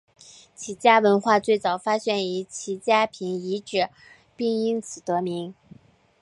[0.55, 3.87] 齐家文化最早发现于齐家坪遗址
[4.35, 5.53] 并因此得名。